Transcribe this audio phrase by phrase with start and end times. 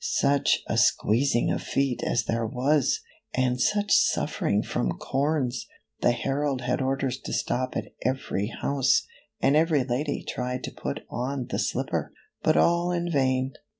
[0.03, 3.01] Such a squeezing of feet as there was!
[3.35, 5.67] and such suffering from corns!
[5.99, 9.05] The herald had orders to stop at every house,
[9.41, 13.53] and every lady tried to put on the slipper, but all in vain.